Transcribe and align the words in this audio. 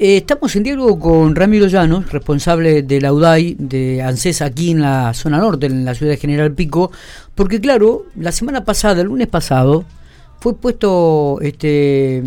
Eh, 0.00 0.18
estamos 0.18 0.54
en 0.54 0.62
diálogo 0.62 0.96
con 1.00 1.34
Ramiro 1.34 1.66
Llanos, 1.66 2.12
responsable 2.12 2.84
de 2.84 3.00
la 3.00 3.12
UDAI 3.12 3.56
de 3.58 4.00
ANSES 4.00 4.42
aquí 4.42 4.70
en 4.70 4.80
la 4.80 5.12
zona 5.12 5.38
norte, 5.38 5.66
en 5.66 5.84
la 5.84 5.92
ciudad 5.96 6.12
de 6.12 6.18
General 6.18 6.52
Pico, 6.52 6.92
porque 7.34 7.60
claro, 7.60 8.06
la 8.14 8.30
semana 8.30 8.64
pasada, 8.64 9.00
el 9.00 9.08
lunes 9.08 9.26
pasado, 9.26 9.84
fue 10.38 10.54
puesto 10.54 11.40
este, 11.40 12.22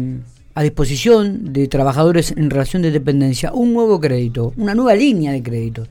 a 0.53 0.63
disposición 0.63 1.53
de 1.53 1.69
trabajadores 1.69 2.31
en 2.35 2.49
relación 2.49 2.81
de 2.81 2.91
dependencia 2.91 3.53
un 3.53 3.73
nuevo 3.73 4.01
crédito, 4.01 4.51
una 4.57 4.75
nueva 4.75 4.93
línea 4.93 5.31
de 5.31 5.41
crédito. 5.41 5.87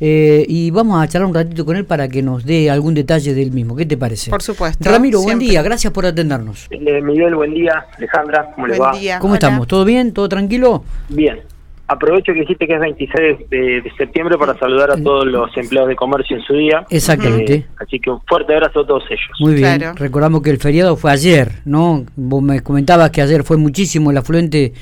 Eh, 0.00 0.44
y 0.48 0.70
vamos 0.70 1.02
a 1.02 1.08
charlar 1.08 1.28
un 1.28 1.34
ratito 1.34 1.64
con 1.64 1.76
él 1.76 1.84
para 1.84 2.08
que 2.08 2.22
nos 2.22 2.44
dé 2.44 2.70
algún 2.70 2.94
detalle 2.94 3.34
del 3.34 3.52
mismo. 3.52 3.76
¿Qué 3.76 3.86
te 3.86 3.96
parece? 3.96 4.30
Por 4.30 4.42
supuesto. 4.42 4.88
Ramiro, 4.90 5.22
buen 5.22 5.38
día, 5.38 5.62
gracias 5.62 5.92
por 5.92 6.06
atendernos. 6.06 6.66
Eh, 6.70 7.00
Miguel, 7.02 7.34
buen 7.34 7.54
día. 7.54 7.86
Alejandra, 7.96 8.50
¿cómo 8.54 8.66
les 8.66 8.80
va? 8.80 8.92
Día. 8.96 9.18
¿Cómo 9.18 9.34
estamos? 9.34 9.66
¿Todo 9.66 9.84
bien? 9.84 10.12
¿Todo 10.12 10.28
tranquilo? 10.28 10.84
Bien. 11.08 11.40
Aprovecho 11.88 12.32
que 12.32 12.40
dijiste 12.40 12.66
que 12.66 12.74
es 12.74 12.80
26 12.80 13.48
de, 13.48 13.80
de 13.80 13.92
septiembre 13.96 14.36
para 14.36 14.58
saludar 14.58 14.90
a 14.90 14.96
todos 14.96 15.24
los 15.24 15.56
empleados 15.56 15.88
de 15.88 15.94
comercio 15.94 16.36
en 16.36 16.42
su 16.42 16.54
día. 16.54 16.84
Exactamente. 16.90 17.54
Eh, 17.54 17.66
así 17.78 18.00
que 18.00 18.10
un 18.10 18.20
fuerte 18.22 18.54
abrazo 18.54 18.80
a 18.80 18.86
todos 18.86 19.04
ellos. 19.08 19.30
Muy 19.38 19.54
bien. 19.54 19.78
Claro. 19.78 19.94
Recordamos 19.96 20.42
que 20.42 20.50
el 20.50 20.58
feriado 20.58 20.96
fue 20.96 21.12
ayer, 21.12 21.52
¿no? 21.64 22.04
Vos 22.16 22.42
me 22.42 22.60
comentabas 22.60 23.10
que 23.10 23.22
ayer 23.22 23.44
fue 23.44 23.56
muchísimo 23.56 24.10
el 24.10 24.16
afluente 24.16 24.72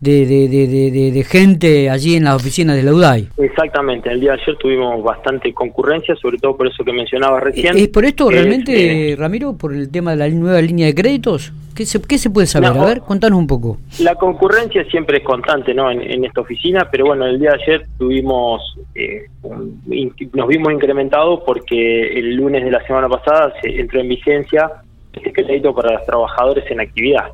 de, 0.00 0.26
de, 0.26 0.48
de, 0.48 1.10
de- 1.12 1.24
gente 1.24 1.88
allí 1.90 2.14
en 2.16 2.24
las 2.24 2.36
oficinas 2.36 2.76
de 2.76 2.82
la 2.82 2.92
UDAI. 2.92 3.28
Exactamente, 3.38 4.10
el 4.10 4.20
día 4.20 4.32
de 4.32 4.42
ayer 4.42 4.56
tuvimos 4.58 5.02
bastante 5.02 5.52
concurrencia, 5.54 6.14
sobre 6.16 6.38
todo 6.38 6.56
por 6.56 6.66
eso 6.68 6.84
que 6.84 6.92
mencionaba 6.92 7.40
recién. 7.40 7.76
¿Es 7.76 7.88
por 7.88 8.04
esto 8.04 8.28
que 8.28 8.34
realmente, 8.34 9.12
eh, 9.12 9.16
Ramiro, 9.16 9.56
por 9.56 9.72
el 9.74 9.90
tema 9.90 10.10
de 10.12 10.16
la 10.18 10.28
nueva 10.28 10.60
línea 10.60 10.86
de 10.86 10.94
créditos? 10.94 11.52
¿Qué 11.74 11.84
se, 11.84 12.00
qué 12.00 12.16
se 12.18 12.30
puede 12.30 12.46
saber? 12.46 12.74
No. 12.74 12.82
A 12.82 12.86
ver, 12.86 13.00
contanos 13.00 13.38
un 13.38 13.46
poco. 13.46 13.78
La 14.00 14.14
concurrencia 14.14 14.84
siempre 14.90 15.18
es 15.18 15.24
constante 15.24 15.74
¿no? 15.74 15.90
en, 15.90 16.00
en 16.00 16.24
esta 16.24 16.40
oficina, 16.42 16.88
pero 16.90 17.06
bueno, 17.06 17.26
el 17.26 17.38
día 17.38 17.50
de 17.52 17.62
ayer 17.62 17.86
tuvimos, 17.98 18.78
eh, 18.94 19.26
un- 19.42 19.80
in- 19.90 20.12
nos 20.34 20.48
vimos 20.48 20.72
incrementados 20.72 21.40
porque 21.44 22.18
el 22.18 22.34
lunes 22.36 22.64
de 22.64 22.70
la 22.70 22.86
semana 22.86 23.08
pasada 23.08 23.52
se 23.60 23.78
entró 23.80 24.00
en 24.00 24.08
vigencia 24.08 24.70
este 25.12 25.32
crédito 25.32 25.74
para 25.74 25.94
los 25.94 26.06
trabajadores 26.06 26.64
en 26.70 26.80
actividad. 26.80 27.24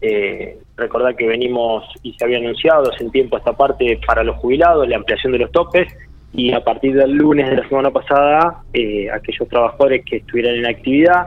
Eh, 0.00 0.58
recordar 0.76 1.14
que 1.16 1.26
venimos 1.26 1.84
y 2.02 2.14
se 2.14 2.24
había 2.24 2.38
anunciado 2.38 2.90
hace 2.92 3.04
un 3.04 3.12
tiempo 3.12 3.36
esta 3.36 3.52
parte 3.52 3.98
para 4.06 4.24
los 4.24 4.36
jubilados, 4.36 4.88
la 4.88 4.96
ampliación 4.96 5.32
de 5.32 5.38
los 5.38 5.52
topes, 5.52 5.86
y 6.32 6.52
a 6.52 6.64
partir 6.64 6.94
del 6.94 7.12
lunes 7.12 7.48
de 7.48 7.56
la 7.56 7.68
semana 7.68 7.90
pasada, 7.92 8.62
eh, 8.72 9.08
aquellos 9.10 9.48
trabajadores 9.48 10.04
que 10.04 10.16
estuvieran 10.16 10.56
en 10.56 10.66
actividad, 10.66 11.26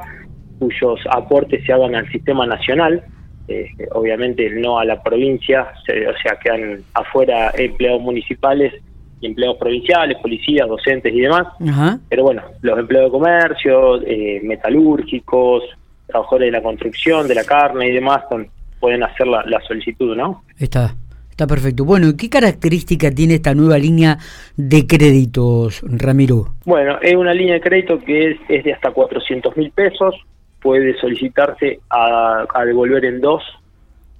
cuyos 0.59 0.99
aportes 1.09 1.63
se 1.65 1.71
hagan 1.71 1.95
al 1.95 2.09
sistema 2.11 2.45
nacional, 2.45 3.03
eh, 3.47 3.69
obviamente 3.93 4.49
no 4.49 4.79
a 4.79 4.83
la 4.83 5.01
provincia, 5.01 5.67
se- 5.85 6.07
o 6.09 6.17
sea, 6.17 6.37
quedan 6.43 6.79
afuera 6.93 7.51
empleados 7.57 8.01
municipales 8.01 8.73
y 9.21 9.27
empleados 9.27 9.57
provinciales, 9.57 10.17
policías, 10.17 10.67
docentes 10.67 11.13
y 11.13 11.21
demás, 11.21 11.47
Ajá. 11.69 11.99
pero 12.09 12.23
bueno, 12.23 12.41
los 12.61 12.77
empleados 12.77 13.09
de 13.09 13.17
comercio, 13.17 14.01
eh, 14.05 14.41
metalúrgicos, 14.43 15.63
trabajadores 16.07 16.47
de 16.47 16.51
la 16.51 16.61
construcción, 16.61 17.27
de 17.29 17.35
la 17.35 17.45
carne 17.45 17.87
y 17.87 17.91
demás, 17.93 18.23
son- 18.29 18.47
pueden 18.79 19.03
hacer 19.03 19.27
la, 19.27 19.43
la 19.45 19.59
solicitud, 19.61 20.15
¿no? 20.15 20.43
Está, 20.57 20.95
está 21.29 21.47
perfecto. 21.47 21.85
Bueno, 21.85 22.09
¿y 22.09 22.17
qué 22.17 22.29
característica 22.29 23.11
tiene 23.11 23.35
esta 23.35 23.53
nueva 23.53 23.77
línea 23.77 24.17
de 24.55 24.85
créditos, 24.87 25.81
Ramiro? 25.83 26.55
Bueno, 26.65 26.97
es 27.01 27.15
una 27.15 27.33
línea 27.33 27.55
de 27.55 27.61
crédito 27.61 27.99
que 27.99 28.31
es, 28.31 28.37
es 28.49 28.63
de 28.63 28.73
hasta 28.73 28.91
400 28.91 29.55
mil 29.57 29.71
pesos, 29.71 30.15
puede 30.61 30.97
solicitarse 30.99 31.79
a, 31.89 32.45
a 32.53 32.65
devolver 32.65 33.05
en 33.05 33.21
dos, 33.21 33.43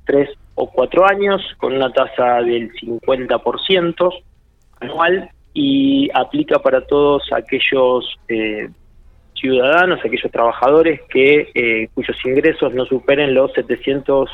tres 0.06 0.30
o 0.56 0.70
cuatro 0.70 1.06
años 1.08 1.42
con 1.58 1.74
una 1.74 1.92
tasa 1.92 2.42
del 2.42 2.72
50% 2.74 4.10
anual 4.80 5.30
y 5.54 6.10
aplica 6.14 6.60
para 6.60 6.82
todos 6.82 7.24
aquellos 7.32 8.18
eh, 8.28 8.70
ciudadanos, 9.34 10.00
aquellos 10.00 10.32
trabajadores 10.32 11.02
que 11.10 11.50
eh, 11.54 11.90
cuyos 11.94 12.18
ingresos 12.26 12.74
no 12.74 12.86
superen 12.86 13.34
los 13.34 13.52
700 13.54 14.30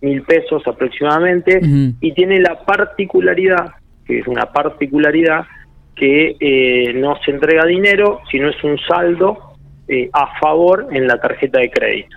mil 0.00 0.22
pesos 0.22 0.62
aproximadamente 0.66 1.60
y 2.00 2.12
tiene 2.12 2.40
la 2.40 2.64
particularidad, 2.64 3.72
que 4.06 4.20
es 4.20 4.26
una 4.26 4.46
particularidad, 4.52 5.44
que 5.96 6.36
eh, 6.38 6.92
no 6.94 7.16
se 7.24 7.32
entrega 7.32 7.64
dinero, 7.66 8.20
sino 8.30 8.48
es 8.48 8.62
un 8.62 8.78
saldo 8.78 9.54
eh, 9.88 10.08
a 10.12 10.38
favor 10.38 10.86
en 10.92 11.06
la 11.08 11.20
tarjeta 11.20 11.58
de 11.60 11.70
crédito. 11.70 12.16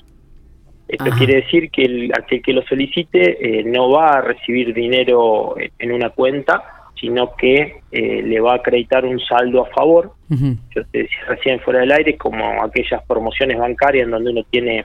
Esto 0.88 1.06
Ajá. 1.06 1.18
quiere 1.18 1.36
decir 1.38 1.72
que 1.72 1.84
el, 1.84 2.12
aquel 2.14 2.42
que 2.42 2.54
lo 2.54 2.62
solicite 2.64 3.60
eh, 3.60 3.64
no 3.64 3.90
va 3.90 4.18
a 4.18 4.22
recibir 4.22 4.74
dinero 4.74 5.56
en- 5.80 5.92
una 5.92 6.10
cuenta, 6.10 6.62
sino 7.00 7.34
que 7.36 7.78
eh, 7.92 8.22
le 8.22 8.40
va 8.42 8.52
a 8.52 8.56
acreditar 8.58 9.06
un 9.06 9.20
saldo 9.22 9.64
a 9.64 9.70
favor. 9.74 10.12
Ujú. 10.30 10.56
Yo 10.76 10.84
te 10.92 11.00
decía 11.00 11.18
recién 11.30 11.60
fuera 11.62 11.80
del 11.80 11.92
aire, 11.94 12.18
como 12.18 12.62
aquellas 12.62 13.02
promociones 13.08 13.58
bancarias 13.58 14.04
en 14.06 14.12
donde 14.12 14.32
uno 14.32 14.44
tiene 14.52 14.84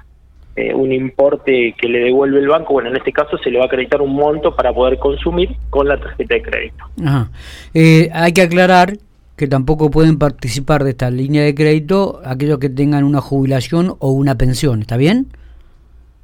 eh, 0.56 0.72
un 0.74 0.90
importe 0.92 1.74
que 1.78 1.86
le 1.88 1.98
devuelve 2.00 2.38
el 2.40 2.48
banco, 2.48 2.72
bueno, 2.74 2.88
en 2.88 2.96
este 2.96 3.12
caso 3.12 3.36
se 3.38 3.50
le 3.50 3.58
va 3.58 3.64
a 3.64 3.66
acreditar 3.66 4.00
un 4.00 4.14
monto 4.14 4.56
para 4.56 4.72
poder 4.72 4.98
consumir 4.98 5.50
con 5.70 5.86
la 5.86 5.98
tarjeta 5.98 6.34
de 6.34 6.42
crédito. 6.42 6.84
Ajá. 7.04 7.28
Eh, 7.74 8.08
hay 8.12 8.32
que 8.32 8.42
aclarar 8.42 8.94
que 9.36 9.46
tampoco 9.46 9.90
pueden 9.90 10.18
participar 10.18 10.82
de 10.82 10.90
esta 10.90 11.10
línea 11.10 11.42
de 11.42 11.54
crédito 11.54 12.20
aquellos 12.24 12.58
que 12.58 12.70
tengan 12.70 13.04
una 13.04 13.20
jubilación 13.20 13.94
o 13.98 14.12
una 14.12 14.36
pensión, 14.36 14.80
¿está 14.80 14.96
bien? 14.96 15.26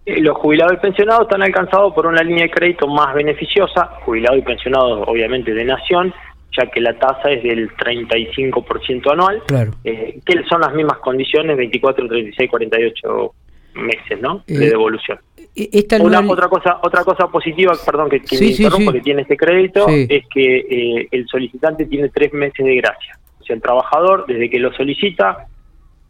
Eh, 0.07 0.21
Los 0.23 0.39
jubilados 0.39 0.73
y 0.75 0.77
pensionados 0.79 1.23
están 1.25 1.43
alcanzados 1.43 1.93
por 1.93 2.07
una 2.07 2.23
línea 2.23 2.45
de 2.45 2.51
crédito 2.51 2.87
más 2.89 3.15
beneficiosa, 3.15 3.87
jubilados 4.05 4.39
y 4.39 4.43
pensionados 4.43 5.05
obviamente 5.07 5.53
de 5.53 5.65
nación, 5.65 6.13
ya 6.59 6.67
que 6.71 6.81
la 6.81 6.99
tasa 6.99 7.31
es 7.31 7.43
del 7.43 7.71
35% 7.77 9.13
anual, 9.13 9.43
Claro. 9.47 9.73
eh, 9.85 10.19
que 10.25 10.43
son 10.49 10.61
las 10.63 10.73
mismas 10.75 10.99
condiciones, 10.99 11.57
24, 11.57 12.09
36, 12.09 12.51
48 12.51 13.35
meses, 13.75 14.21
¿no? 14.21 14.45
Eh, 14.47 14.59
De 14.59 14.71
devolución. 14.71 15.19
E- 15.55 15.69
Esta 15.73 16.03
Una, 16.03 16.21
otra 16.21 16.49
cosa 16.49 16.79
otra 16.83 17.05
cosa 17.05 17.27
positiva, 17.29 17.73
perdón 17.85 18.09
que, 18.11 18.21
que 18.21 18.37
Sí, 18.37 18.47
me 18.47 18.53
sí, 18.53 18.63
interrumpo, 18.65 18.93
sí. 18.93 18.99
que 18.99 19.05
tiene 19.05 19.23
este 19.23 19.37
crédito, 19.37 19.87
Sí. 19.89 20.07
es 20.09 20.25
que 20.33 20.57
eh, 21.01 21.09
el 21.11 21.27
solicitante 21.29 21.87
tiene 21.87 22.09
tres 22.09 22.33
meses 22.33 22.65
de 22.65 22.77
gracia. 22.77 23.19
O 23.41 23.45
sea, 23.45 23.57
el 23.57 23.63
trabajador, 23.63 24.25
desde 24.27 24.49
que 24.49 24.59
lo 24.59 24.73
solicita, 24.73 25.47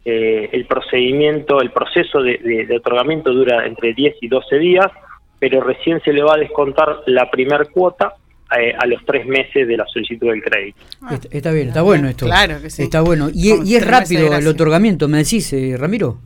eh, 0.05 0.49
el 0.51 0.65
procedimiento, 0.65 1.61
el 1.61 1.71
proceso 1.71 2.21
de, 2.21 2.37
de- 2.37 2.65
de 2.65 2.77
otorgamiento 2.77 3.33
dura 3.33 3.65
entre 3.65 3.93
10 3.93 4.15
y 4.21 4.27
12 4.27 4.57
días, 4.59 4.87
pero 5.39 5.61
recién 5.61 6.01
se 6.01 6.13
le 6.13 6.23
va 6.23 6.35
a 6.35 6.37
descontar 6.37 6.99
la 7.07 7.29
primer 7.31 7.69
cuota 7.71 8.13
eh, 8.59 8.73
a 8.77 8.85
los 8.85 9.03
tres 9.05 9.25
meses 9.25 9.67
de 9.67 9.75
la 9.77 9.85
solicitud 9.87 10.29
del 10.29 10.43
crédito. 10.43 10.77
Está, 11.11 11.27
está 11.37 11.51
bien, 11.51 11.69
está 11.69 11.81
bueno 11.81 12.07
esto. 12.07 12.25
Claro 12.27 12.61
que 12.61 12.69
sí. 12.69 12.83
Está 12.83 13.01
bueno. 13.01 13.29
Y, 13.33 13.51
y 13.67 13.75
es 13.75 13.85
rápido 13.87 14.31
el 14.33 14.47
otorgamiento, 14.47 15.07
me 15.07 15.17
decís, 15.19 15.51
eh, 15.53 15.75
Ramiro. 15.77 16.19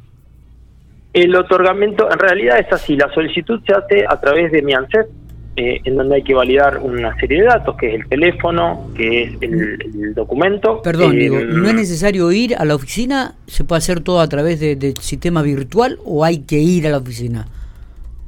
El 1.22 1.36
otorgamiento, 1.36 2.10
en 2.12 2.20
realidad 2.20 2.60
es 2.60 2.72
así, 2.72 2.96
la 2.96 3.12
solicitud 3.14 3.60
se 3.66 3.74
hace 3.74 4.06
a 4.08 4.20
través 4.20 4.52
de 4.52 4.62
mi 4.62 4.74
ANSES, 4.74 5.08
eh, 5.56 5.80
en 5.84 5.96
donde 5.98 6.16
hay 6.18 6.22
que 6.24 6.36
validar 6.36 6.78
una 6.78 7.16
serie 7.20 7.42
de 7.42 7.48
datos, 7.48 7.76
que 7.78 7.88
es 7.90 7.96
el 7.96 8.08
teléfono, 8.08 8.90
que 8.96 9.24
es 9.24 9.32
el, 9.42 9.80
el 10.04 10.14
documento. 10.14 10.82
Perdón, 10.84 11.14
Eh, 11.14 11.20
digo, 11.20 11.40
¿no 11.40 11.68
es 11.68 11.74
necesario 11.74 12.32
ir 12.32 12.56
a 12.56 12.64
la 12.66 12.76
oficina? 12.76 13.34
¿Se 13.48 13.64
puede 13.64 13.80
hacer 13.80 14.02
todo 14.02 14.20
a 14.20 14.28
través 14.30 14.60
de- 14.60 14.76
del 14.76 14.96
sistema 14.98 15.42
virtual 15.42 15.98
o 16.06 16.24
hay 16.24 16.40
que 16.44 16.58
ir 16.60 16.86
a 16.86 16.92
la 16.92 16.98
oficina? 16.98 17.48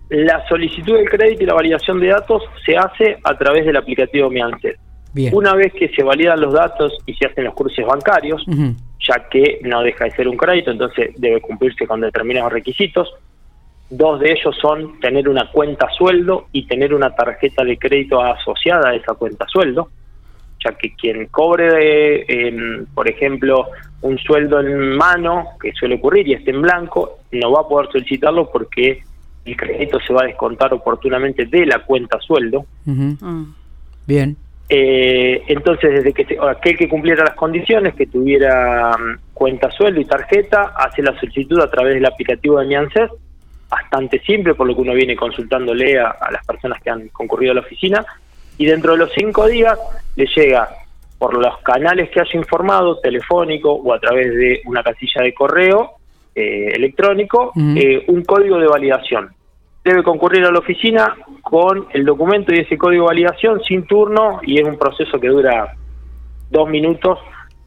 La 0.10 0.44
solicitud 0.50 0.96
del 0.96 1.08
crédito 1.08 1.44
y 1.44 1.46
la 1.46 1.54
validación 1.54 2.00
de 2.00 2.08
datos 2.08 2.42
se 2.66 2.76
hace 2.76 3.18
a 3.24 3.38
través 3.38 3.64
del 3.68 3.78
aplicativo 3.78 4.32
Mi 4.32 4.42
ANSES. 4.42 4.76
Bien. 5.14 5.32
Una 5.36 5.54
vez 5.54 5.72
que 5.74 5.90
se 5.90 6.02
validan 6.02 6.42
los 6.42 6.54
datos 6.54 6.94
y 7.06 7.14
se 7.14 7.28
hacen 7.28 7.44
los 7.44 7.54
cruces 7.54 7.86
bancarios, 7.86 8.42
Ujú. 8.48 8.74
Ya 9.08 9.30
que 9.30 9.60
no 9.64 9.82
deja 9.82 10.06
de 10.06 10.12
ser 10.12 10.28
un 10.28 10.38
crédito, 10.38 10.72
entonces 10.72 11.14
debe 11.18 11.42
cumplirse 11.42 11.88
con 11.88 12.02
determinados 12.02 12.52
requisitos. 12.52 13.14
Dos 13.90 14.20
de 14.20 14.32
ellos 14.32 14.56
son 14.62 15.00
tener 15.00 15.28
una 15.28 15.50
cuenta 15.52 15.88
sueldo 15.98 16.48
y 16.52 16.68
tener 16.68 16.94
una 16.94 17.16
tarjeta 17.16 17.64
de 17.64 17.78
crédito 17.78 18.22
asociada 18.22 18.90
a 18.90 18.96
esa 18.96 19.14
cuenta 19.16 19.48
sueldo, 19.48 19.90
ya 20.64 20.78
que 20.78 20.94
quien 20.94 21.28
cobre, 21.28 22.26
eh, 22.28 22.86
por 22.94 23.10
ejemplo, 23.10 23.68
un 24.02 24.18
sueldo 24.20 24.60
en 24.60 24.96
mano, 24.96 25.46
que 25.62 25.72
suele 25.74 25.96
ocurrir 25.96 26.28
y 26.28 26.34
esté 26.34 26.52
en 26.52 26.62
blanco, 26.62 27.20
no 27.32 27.52
va 27.52 27.62
a 27.62 27.68
poder 27.68 27.90
solicitarlo 27.92 28.52
porque 28.52 29.02
el 29.46 29.56
crédito 29.56 30.00
se 30.06 30.14
va 30.14 30.24
a 30.24 30.28
descontar 30.28 30.74
oportunamente 30.74 31.46
de 31.46 31.66
la 31.66 31.84
cuenta 31.84 32.20
sueldo. 32.20 32.66
Mm. 32.86 33.44
Bien. 34.06 34.38
Eh, 34.72 35.44
entonces, 35.48 35.92
desde 35.92 36.14
que 36.14 36.26
se- 36.26 36.38
aquel 36.40 36.78
que 36.78 36.88
cumpliera 36.88 37.24
las 37.24 37.34
condiciones, 37.34 37.96
que 37.96 38.06
tuviera 38.06 38.92
mm, 38.98 39.34
cuenta 39.34 39.72
sueldo 39.72 40.00
y 40.00 40.06
tarjeta, 40.06 40.74
hace 40.78 41.02
la 41.02 41.20
solicitud 41.20 41.60
a 41.60 41.70
través 41.72 41.96
del 41.96 42.06
aplicativo 42.06 42.60
de 42.60 42.68
Mi 42.68 42.76
ANSES, 42.76 43.10
bastante 43.68 44.20
simple, 44.20 44.54
por 44.54 44.68
lo 44.68 44.76
que 44.76 44.82
uno 44.82 44.94
viene 44.94 45.16
consultándole 45.16 46.00
a, 46.00 46.10
a 46.10 46.32
las 46.32 46.46
personas 46.46 46.82
que 46.84 46.90
han 46.92 47.08
concurrido 47.10 47.52
a 47.52 47.56
la 47.56 47.62
oficina, 47.62 48.06
y 48.60 48.66
dentro 48.66 48.92
de 48.92 49.00
los 49.00 49.12
cinco 49.14 49.48
días 49.48 49.78
le 50.16 50.28
llega 50.36 50.70
por 51.18 51.34
los 51.36 51.58
canales 51.60 52.10
que 52.12 52.20
haya 52.22 52.32
informado, 52.40 53.00
telefónico 53.00 53.72
o 53.74 53.94
a 53.94 54.00
través 54.00 54.34
de 54.36 54.62
una 54.66 54.84
casilla 54.84 55.24
de 55.24 55.34
correo 55.34 55.92
eh, 56.36 56.72
electrónico, 56.76 57.52
eh, 57.76 58.04
un 58.08 58.24
código 58.24 58.58
de 58.60 58.68
validación. 58.68 59.30
Debe 59.84 60.04
concurrir 60.04 60.46
a 60.46 60.52
la 60.52 60.60
oficina 60.60 61.16
con 61.50 61.88
el 61.94 62.06
documento 62.06 62.54
y 62.54 62.60
ese 62.60 62.78
código 62.78 63.06
de 63.06 63.08
validación 63.08 63.60
sin 63.68 63.88
turno 63.88 64.40
y 64.44 64.60
es 64.60 64.68
un 64.68 64.78
proceso 64.78 65.20
que 65.20 65.30
dura 65.30 65.74
dos 66.52 66.70
minutos 66.70 67.18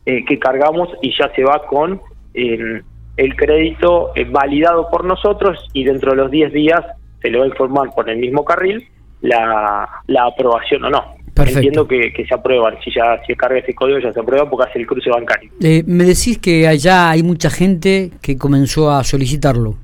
eh, 0.07 0.25
que 0.25 0.39
cargamos 0.39 0.89
y 1.03 1.13
ya 1.19 1.29
se 1.35 1.43
va 1.43 1.67
con 1.67 2.01
el 2.35 3.37
crédito 3.37 4.13
eh, 4.15 4.25
validado 4.25 4.89
por 4.89 5.05
nosotros 5.05 5.59
y 5.73 5.83
dentro 5.83 6.13
de 6.13 6.17
los 6.19 6.31
10 6.31 6.53
días 6.53 6.81
se 7.21 7.31
le 7.31 7.39
va 7.39 7.45
a 7.45 7.49
informar 7.49 7.91
por 7.93 8.09
el 8.09 8.19
mismo 8.19 8.45
carril 8.45 8.87
la, 9.21 9.89
la 10.07 10.27
aprobación 10.27 10.85
o 10.85 10.91
no. 10.91 11.17
Entiendo 11.35 11.89
que, 11.89 12.13
se 12.29 12.35
aprueban, 12.35 12.77
si 12.85 12.93
ya 12.95 13.21
se 13.27 13.35
carga 13.35 13.59
ese 13.59 13.75
código 13.75 13.99
ya 13.99 14.13
se 14.13 14.21
aprueba 14.21 14.49
porque 14.49 14.69
hace 14.71 14.79
el 14.79 14.87
cruce 14.87 15.11
bancario. 15.11 15.51
Eh, 15.61 15.83
me 15.87 16.05
decís 16.05 16.39
que 16.39 16.69
allá 16.69 17.11
hay 17.11 17.25
mucha 17.25 17.51
gente 17.51 18.13
que 18.21 18.37
comenzó 18.39 18.93
a 18.93 19.03
solicitarlo. 19.03 19.75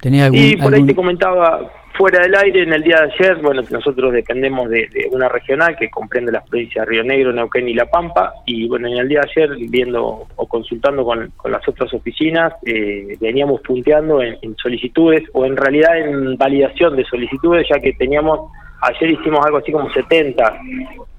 ¿Tenés 0.00 0.22
algún, 0.22 0.40
y 0.40 0.56
por 0.56 0.72
ahí 0.72 0.86
te 0.86 0.94
comentaba 0.94 1.70
fuera 1.98 2.20
del 2.22 2.34
aire 2.36 2.62
en 2.62 2.72
el 2.72 2.82
día 2.84 3.00
de 3.00 3.12
ayer, 3.12 3.42
bueno, 3.42 3.60
nosotros 3.70 4.12
dependemos 4.12 4.70
de, 4.70 4.88
una 5.10 5.28
regional 5.28 5.76
que 5.76 5.90
comprende 5.90 6.30
las 6.30 6.48
provincias 6.48 6.86
de 6.86 6.90
Río 6.92 7.02
Negro, 7.02 7.32
Neuquén 7.32 7.68
y 7.68 7.74
La 7.74 7.86
Pampa, 7.86 8.34
y 8.46 8.68
bueno, 8.68 8.86
en 8.86 8.98
el 8.98 9.08
día 9.08 9.20
de 9.20 9.30
ayer, 9.30 9.56
viendo 9.68 10.28
o 10.36 10.46
consultando 10.46 11.04
con, 11.04 11.32
las 11.50 11.68
otras 11.68 11.92
oficinas, 11.92 12.54
eh, 12.64 13.16
veníamos 13.20 13.60
punteando 13.62 14.22
en, 14.22 14.38
solicitudes 14.62 15.24
o 15.32 15.44
en 15.44 15.56
realidad 15.56 15.98
en 15.98 16.36
validación 16.36 16.94
de 16.94 17.04
solicitudes, 17.04 17.66
ya 17.68 17.80
que 17.80 17.92
teníamos, 17.94 18.48
ayer 18.80 19.10
hicimos 19.10 19.44
algo 19.44 19.58
así 19.58 19.72
como 19.72 19.92
70 19.92 20.60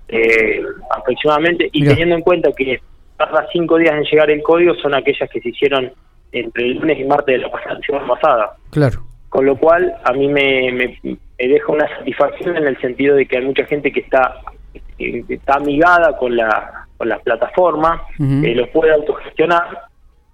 eh, 0.08 0.62
aproximadamente, 0.96 1.70
y 1.74 1.84
teniendo 1.84 2.16
en 2.16 2.22
cuenta 2.22 2.52
que 2.56 2.80
tarda 3.18 3.46
cinco 3.52 3.78
días 3.78 3.96
en 3.96 4.04
llegar 4.04 4.32
el 4.32 4.42
código, 4.42 4.74
son 4.76 4.96
aquellas 4.96 5.30
que 5.30 5.42
se 5.42 5.50
hicieron 5.50 5.92
entre 6.32 6.64
el 6.64 6.78
lunes 6.78 7.00
y 7.02 7.04
martes 7.04 7.36
de 7.36 7.40
la 7.40 7.82
semana 7.86 8.08
pasada. 8.08 8.52
Claro. 8.72 9.09
Con 9.30 9.46
lo 9.46 9.58
cual, 9.58 9.94
a 10.04 10.12
mí 10.14 10.28
me, 10.28 10.72
me, 10.72 11.18
deja 11.38 11.72
una 11.72 11.88
satisfacción 11.98 12.58
en 12.58 12.68
el 12.68 12.80
sentido 12.82 13.16
de 13.16 13.26
que 13.26 13.38
hay 13.38 13.46
mucha 13.46 13.66
gente 13.66 13.92
que 13.92 14.02
está, 14.02 14.36
está 14.98 15.56
amigada 15.56 16.18
con 16.18 16.36
la, 16.36 16.88
con 16.98 17.10
la 17.10 17.20
plataforma, 17.20 18.04
que 18.18 18.56
lo 18.56 18.68
puede 18.72 18.94
autogestionar 18.94 19.84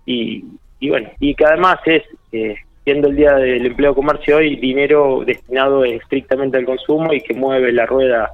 y, 0.05 0.45
y 0.79 0.89
bueno, 0.89 1.09
y 1.19 1.35
que 1.35 1.45
además 1.45 1.79
es, 1.85 2.03
eh, 2.31 2.55
siendo 2.83 3.09
el 3.09 3.15
Día 3.15 3.33
del 3.33 3.65
Empleo 3.65 3.93
Comercio 3.93 4.37
hoy, 4.37 4.55
dinero 4.55 5.23
destinado 5.25 5.83
estrictamente 5.83 6.57
al 6.57 6.65
consumo 6.65 7.13
y 7.13 7.21
que 7.21 7.33
mueve 7.33 7.71
la 7.71 7.85
rueda 7.85 8.31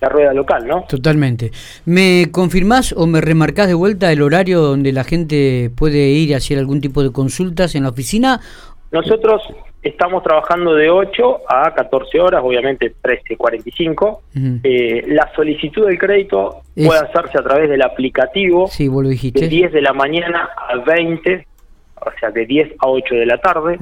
la 0.00 0.08
rueda 0.08 0.32
local, 0.32 0.66
¿no? 0.66 0.84
Totalmente. 0.88 1.50
¿Me 1.84 2.28
confirmás 2.32 2.94
o 2.96 3.06
me 3.06 3.20
remarcás 3.20 3.68
de 3.68 3.74
vuelta 3.74 4.10
el 4.10 4.22
horario 4.22 4.62
donde 4.62 4.92
la 4.92 5.04
gente 5.04 5.70
puede 5.76 6.08
ir 6.08 6.32
a 6.32 6.38
hacer 6.38 6.58
algún 6.58 6.80
tipo 6.80 7.02
de 7.02 7.12
consultas 7.12 7.74
en 7.74 7.82
la 7.82 7.90
oficina? 7.90 8.40
Nosotros 8.90 9.42
estamos 9.82 10.22
trabajando 10.22 10.74
de 10.74 10.90
8 10.90 11.40
a 11.48 11.74
14 11.74 12.20
horas, 12.20 12.42
obviamente 12.44 12.94
13.45. 13.02 14.18
eh, 14.62 15.04
la 15.08 15.30
solicitud 15.34 15.86
del 15.86 15.98
crédito 15.98 16.62
puede 16.74 17.00
hacerse 17.00 17.38
a 17.38 17.42
través 17.42 17.68
del 17.68 17.82
aplicativo 17.82 18.68
sí, 18.68 18.88
vos 18.88 19.02
lo 19.02 19.08
dijiste. 19.08 19.40
de 19.40 19.48
10 19.48 19.72
de 19.72 19.82
la 19.82 19.92
mañana 19.92 20.50
a 20.56 20.76
20, 20.76 21.46
o 21.96 22.10
sea, 22.18 22.30
de 22.30 22.46
10 22.46 22.72
a 22.78 22.88
8 22.88 23.14
de 23.14 23.26
la 23.26 23.38
tarde 23.38 23.78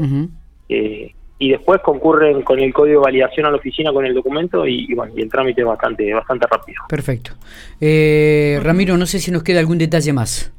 y 1.38 1.50
después 1.50 1.80
concurren 1.82 2.42
con 2.42 2.58
el 2.58 2.72
código 2.72 3.00
de 3.00 3.04
validación 3.04 3.46
a 3.46 3.50
la 3.50 3.58
oficina 3.58 3.92
con 3.92 4.04
el 4.04 4.14
documento 4.14 4.66
y, 4.66 4.92
bueno, 4.94 5.12
y 5.16 5.22
el 5.22 5.30
trámite 5.30 5.60
es 5.60 5.66
bastante, 5.66 6.12
bastante 6.12 6.46
rápido. 6.50 6.82
Perfecto. 6.88 7.32
Eh, 7.80 8.58
Ramiro, 8.62 8.96
no 8.96 9.06
sé 9.06 9.20
si 9.20 9.30
nos 9.30 9.44
queda 9.44 9.60
algún 9.60 9.78
detalle 9.78 10.12
más. 10.12 10.52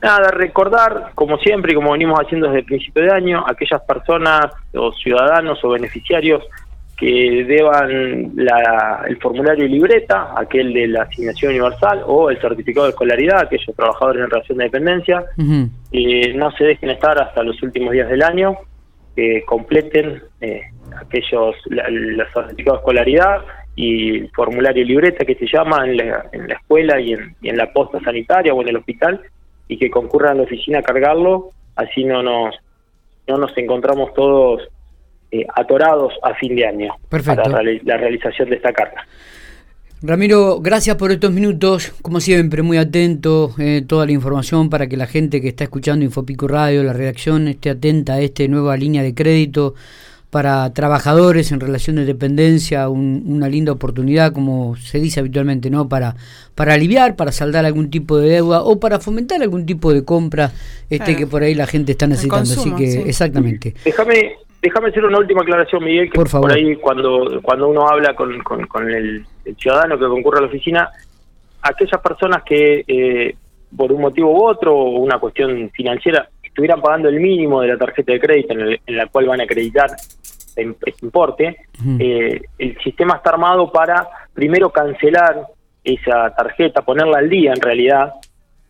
Nada, 0.00 0.30
recordar, 0.30 1.10
como 1.14 1.38
siempre 1.38 1.72
y 1.72 1.74
como 1.74 1.92
venimos 1.92 2.20
haciendo 2.20 2.46
desde 2.46 2.60
el 2.60 2.64
principio 2.66 3.02
de 3.02 3.12
año, 3.12 3.44
aquellas 3.46 3.82
personas 3.82 4.46
o 4.72 4.92
ciudadanos 4.92 5.62
o 5.64 5.70
beneficiarios 5.70 6.44
que 6.96 7.44
deban 7.44 8.32
la, 8.34 9.04
el 9.06 9.16
formulario 9.18 9.66
y 9.66 9.68
libreta, 9.68 10.34
aquel 10.36 10.72
de 10.72 10.88
la 10.88 11.02
asignación 11.02 11.52
universal 11.52 12.02
o 12.06 12.30
el 12.30 12.40
certificado 12.40 12.86
de 12.86 12.90
escolaridad, 12.90 13.40
aquellos 13.42 13.74
trabajadores 13.76 14.24
en 14.24 14.30
relación 14.30 14.58
de 14.58 14.64
dependencia, 14.64 15.24
eh, 15.92 16.32
no 16.34 16.50
se 16.52 16.64
dejen 16.64 16.90
estar 16.90 17.20
hasta 17.20 17.42
los 17.42 17.60
últimos 17.62 17.92
días 17.92 18.08
del 18.08 18.22
año, 18.22 18.56
que 19.14 19.44
completen 19.46 20.22
eh, 20.40 20.62
aquellos 21.00 21.56
los 21.66 22.32
certificados 22.32 22.78
de 22.78 22.82
escolaridad 22.82 23.44
y 23.76 24.20
formulario 24.34 24.84
libreta 24.84 25.24
que 25.24 25.36
se 25.36 25.46
llama 25.46 25.84
en 25.86 25.96
la, 25.96 26.26
en 26.32 26.48
la 26.48 26.54
escuela 26.54 27.00
y 27.00 27.12
en, 27.12 27.36
en, 27.42 27.56
la 27.56 27.72
posta 27.72 28.00
sanitaria 28.00 28.52
o 28.52 28.60
en 28.62 28.68
el 28.68 28.76
hospital 28.76 29.20
y 29.68 29.78
que 29.78 29.90
concurran 29.90 30.32
a 30.32 30.34
la 30.36 30.42
oficina 30.42 30.78
a 30.78 30.82
cargarlo, 30.82 31.50
así 31.76 32.04
no 32.04 32.22
nos, 32.22 32.54
no 33.26 33.36
nos 33.36 33.56
encontramos 33.56 34.12
todos 34.14 34.62
eh, 35.30 35.46
atorados 35.54 36.14
a 36.22 36.34
fin 36.34 36.56
de 36.56 36.66
año 36.66 36.96
para 37.10 37.48
la 37.48 37.96
realización 37.96 38.50
de 38.50 38.56
esta 38.56 38.72
carta. 38.72 39.06
Ramiro, 40.00 40.60
gracias 40.60 40.94
por 40.94 41.10
estos 41.10 41.32
minutos, 41.32 41.92
como 42.02 42.20
siempre, 42.20 42.62
muy 42.62 42.78
atento, 42.78 43.50
eh, 43.58 43.82
toda 43.84 44.06
la 44.06 44.12
información 44.12 44.70
para 44.70 44.86
que 44.86 44.96
la 44.96 45.08
gente 45.08 45.40
que 45.40 45.48
está 45.48 45.64
escuchando 45.64 46.04
Infopico 46.04 46.46
Radio, 46.46 46.84
la 46.84 46.92
redacción, 46.92 47.48
esté 47.48 47.70
atenta 47.70 48.14
a 48.14 48.20
esta 48.20 48.46
nueva 48.46 48.76
línea 48.76 49.02
de 49.02 49.12
crédito 49.12 49.74
para 50.30 50.72
trabajadores 50.74 51.52
en 51.52 51.60
relación 51.60 51.96
de 51.96 52.04
dependencia, 52.04 52.88
una 52.88 53.48
linda 53.48 53.72
oportunidad, 53.72 54.32
como 54.32 54.76
se 54.76 55.00
dice 55.00 55.20
habitualmente, 55.20 55.70
¿no? 55.70 55.88
Para, 55.88 56.16
para 56.54 56.74
aliviar, 56.74 57.16
para 57.16 57.32
saldar 57.32 57.64
algún 57.64 57.90
tipo 57.90 58.18
de 58.18 58.28
deuda 58.28 58.62
o 58.62 58.78
para 58.78 59.00
fomentar 59.00 59.40
algún 59.40 59.64
tipo 59.64 59.92
de 59.92 60.04
compra 60.04 60.52
este 60.90 61.16
que 61.16 61.26
por 61.26 61.42
ahí 61.42 61.54
la 61.54 61.66
gente 61.66 61.92
está 61.92 62.06
necesitando. 62.06 62.52
Así 62.52 62.74
que, 62.74 63.08
exactamente. 63.08 63.74
Déjame 63.84 64.36
déjame 64.60 64.88
hacer 64.88 65.04
una 65.04 65.18
última 65.18 65.42
aclaración, 65.42 65.84
Miguel, 65.84 66.10
que 66.10 66.20
por, 66.20 66.52
ahí 66.52 66.76
cuando, 66.76 67.40
cuando 67.42 67.68
uno 67.68 67.88
habla 67.88 68.14
con, 68.14 68.38
con, 68.40 68.90
el, 68.90 69.24
ciudadano 69.56 69.98
que 69.98 70.06
concurre 70.06 70.38
a 70.38 70.42
la 70.42 70.48
oficina, 70.48 70.90
aquellas 71.62 72.00
personas 72.02 72.42
que 72.42 72.84
eh, 72.86 73.36
por 73.76 73.92
un 73.92 74.00
motivo 74.00 74.32
u 74.32 74.44
otro 74.44 74.74
o 74.74 74.98
una 74.98 75.18
cuestión 75.18 75.70
financiera 75.70 76.28
estuvieran 76.58 76.80
pagando 76.80 77.08
el 77.08 77.20
mínimo 77.20 77.60
de 77.60 77.68
la 77.68 77.78
tarjeta 77.78 78.12
de 78.12 78.18
crédito 78.18 78.52
en, 78.52 78.96
la 78.96 79.06
cual 79.06 79.26
van 79.26 79.40
a 79.40 79.44
acreditar 79.44 79.90
este 80.56 80.92
importe, 81.02 81.56
eh, 82.00 82.40
el 82.58 82.76
sistema 82.82 83.14
está 83.14 83.30
armado 83.30 83.70
para 83.70 84.08
primero 84.34 84.70
cancelar 84.70 85.46
esa 85.84 86.34
tarjeta, 86.34 86.82
ponerla 86.82 87.18
al 87.18 87.30
día 87.30 87.52
en 87.52 87.60
realidad, 87.60 88.14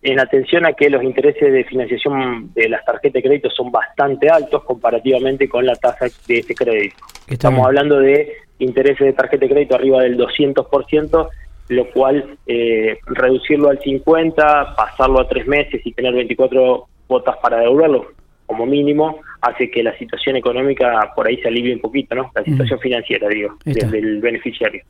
en 0.03 0.21
atención 0.21 0.67
a 0.67 0.75
que 0.75 0.91
los 0.91 1.03
intereses 1.03 1.51
de 1.51 1.65
financiación 1.65 2.53
de 2.53 2.69
las 2.69 2.85
tarjetas 2.85 3.15
de 3.15 3.23
crédito 3.23 3.49
son 3.49 3.73
bastante 3.73 4.29
altos 4.29 4.65
comparativamente 4.65 5.49
con 5.49 5.65
la 5.65 5.75
tasa 5.75 6.09
de 6.27 6.41
ese 6.41 6.55
crédito. 6.55 6.97
Estamos 7.27 7.65
hablando 7.65 8.01
de 8.01 8.35
intereses 8.59 9.07
de 9.07 9.15
tarjeta 9.15 9.47
de 9.47 9.51
crédito 9.51 9.77
arriba 9.77 10.03
del 10.03 10.19
200%, 10.19 11.29
lo 11.69 11.91
cual 11.93 12.37
eh, 12.47 12.99
reducirlo 13.07 13.71
al 13.71 13.79
50, 13.79 14.75
pasarlo 14.77 15.21
a 15.21 15.27
tres 15.27 15.47
meses 15.47 15.81
y 15.87 15.93
tener 15.95 16.13
24 16.13 16.87
cuotas 17.09 17.37
para 17.43 17.59
devolverlo 17.59 18.13
como 18.47 18.65
mínimo, 18.65 19.21
hace 19.43 19.71
que 19.71 19.83
la 19.83 19.97
situación 19.99 20.37
económica 20.37 21.13
por 21.15 21.27
ahí 21.27 21.37
se 21.39 21.49
alivie 21.49 21.75
un 21.75 21.81
poquito, 21.81 22.15
¿no? 22.15 22.31
La 22.35 22.45
situación 22.45 22.79
financiera, 22.79 23.29
digo, 23.29 23.59
del 23.65 24.21
beneficiario. 24.21 24.83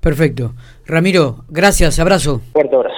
Perfecto. 0.00 0.52
Ramiro, 0.86 1.44
gracias, 1.48 1.98
abrazo. 1.98 2.40
Fuerte 2.52 2.76
abrazo. 2.76 2.95